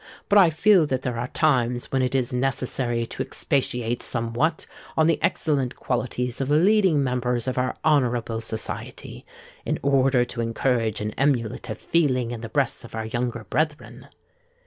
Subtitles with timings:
[0.29, 4.65] But I feel that there are times when it is necessary to expatiate somewhat
[4.97, 11.01] on the excellent qualities of the leading members of our honourable Society—in order to encourage
[11.01, 14.07] an emulative feeling in the breasts of our younger brethren.